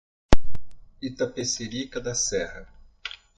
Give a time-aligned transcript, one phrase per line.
[1.07, 2.67] Itapecerica da Serra